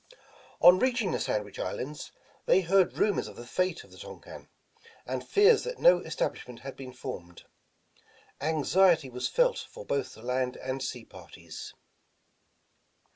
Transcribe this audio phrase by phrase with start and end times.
[0.61, 2.11] On reaching the Sandwich Islands,
[2.47, 4.47] they heard ru mors of the fate of the Tonquin,
[5.05, 7.43] and fears that no es tablishment had been formed.
[8.41, 11.75] Anxiety was felt for both the land and sea parties.